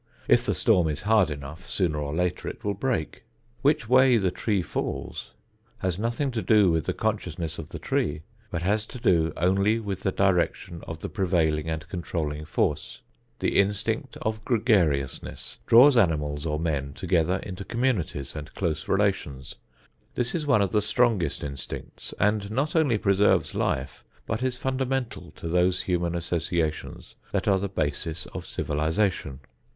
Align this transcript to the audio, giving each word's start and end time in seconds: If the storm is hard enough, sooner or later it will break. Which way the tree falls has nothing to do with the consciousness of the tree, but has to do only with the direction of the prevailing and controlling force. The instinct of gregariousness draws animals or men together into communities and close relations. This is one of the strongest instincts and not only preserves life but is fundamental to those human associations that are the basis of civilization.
If 0.27 0.47
the 0.47 0.55
storm 0.55 0.87
is 0.87 1.03
hard 1.03 1.29
enough, 1.29 1.69
sooner 1.69 1.99
or 1.99 2.11
later 2.11 2.47
it 2.47 2.63
will 2.63 2.73
break. 2.73 3.21
Which 3.61 3.87
way 3.87 4.17
the 4.17 4.31
tree 4.31 4.63
falls 4.63 5.33
has 5.77 5.99
nothing 5.99 6.31
to 6.31 6.41
do 6.41 6.71
with 6.71 6.85
the 6.85 6.93
consciousness 6.93 7.59
of 7.59 7.69
the 7.69 7.77
tree, 7.77 8.23
but 8.49 8.63
has 8.63 8.87
to 8.87 8.97
do 8.99 9.31
only 9.37 9.79
with 9.79 9.99
the 10.01 10.11
direction 10.11 10.83
of 10.87 11.01
the 11.01 11.07
prevailing 11.07 11.69
and 11.69 11.87
controlling 11.87 12.45
force. 12.45 13.01
The 13.37 13.59
instinct 13.59 14.17
of 14.23 14.43
gregariousness 14.43 15.59
draws 15.67 15.95
animals 15.95 16.47
or 16.47 16.57
men 16.59 16.93
together 16.93 17.35
into 17.43 17.63
communities 17.63 18.35
and 18.35 18.51
close 18.55 18.87
relations. 18.87 19.53
This 20.15 20.33
is 20.33 20.47
one 20.47 20.63
of 20.63 20.71
the 20.71 20.81
strongest 20.81 21.43
instincts 21.43 22.11
and 22.19 22.49
not 22.49 22.75
only 22.75 22.97
preserves 22.97 23.53
life 23.53 24.03
but 24.25 24.41
is 24.41 24.57
fundamental 24.57 25.29
to 25.35 25.47
those 25.47 25.81
human 25.81 26.15
associations 26.15 27.13
that 27.31 27.47
are 27.47 27.59
the 27.59 27.69
basis 27.69 28.25
of 28.33 28.47
civilization. 28.47 29.41